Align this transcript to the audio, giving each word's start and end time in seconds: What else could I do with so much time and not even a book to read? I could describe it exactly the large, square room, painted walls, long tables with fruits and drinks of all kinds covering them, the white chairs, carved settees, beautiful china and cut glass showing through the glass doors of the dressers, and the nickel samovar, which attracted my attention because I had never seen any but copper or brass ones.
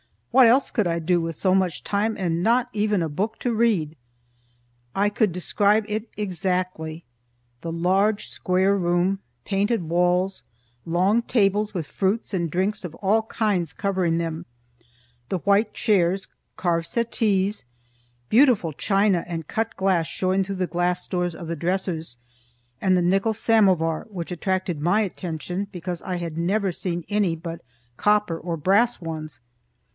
What 0.31 0.47
else 0.47 0.71
could 0.71 0.87
I 0.87 0.97
do 0.99 1.19
with 1.21 1.35
so 1.35 1.53
much 1.53 1.83
time 1.83 2.15
and 2.17 2.41
not 2.41 2.69
even 2.73 3.03
a 3.03 3.09
book 3.09 3.37
to 3.39 3.53
read? 3.53 3.97
I 4.95 5.09
could 5.09 5.31
describe 5.31 5.85
it 5.89 6.09
exactly 6.17 7.03
the 7.59 7.71
large, 7.71 8.29
square 8.29 8.75
room, 8.75 9.19
painted 9.45 9.83
walls, 9.83 10.41
long 10.85 11.21
tables 11.21 11.73
with 11.73 11.85
fruits 11.85 12.33
and 12.33 12.49
drinks 12.49 12.83
of 12.85 12.95
all 12.95 13.23
kinds 13.23 13.73
covering 13.73 14.17
them, 14.17 14.45
the 15.29 15.39
white 15.39 15.73
chairs, 15.73 16.27
carved 16.55 16.87
settees, 16.87 17.65
beautiful 18.29 18.71
china 18.73 19.23
and 19.27 19.49
cut 19.49 19.75
glass 19.75 20.07
showing 20.07 20.45
through 20.45 20.55
the 20.55 20.65
glass 20.65 21.05
doors 21.05 21.35
of 21.35 21.47
the 21.47 21.57
dressers, 21.57 22.17
and 22.79 22.97
the 22.97 23.01
nickel 23.03 23.33
samovar, 23.33 24.07
which 24.09 24.31
attracted 24.31 24.81
my 24.81 25.01
attention 25.01 25.67
because 25.71 26.01
I 26.01 26.15
had 26.15 26.37
never 26.39 26.71
seen 26.71 27.03
any 27.09 27.35
but 27.35 27.61
copper 27.97 28.37
or 28.39 28.57
brass 28.57 28.99
ones. 28.99 29.39